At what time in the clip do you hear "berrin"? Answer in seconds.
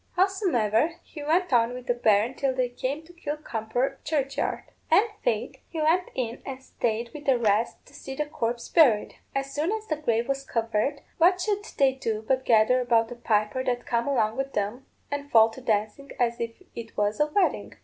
1.93-2.33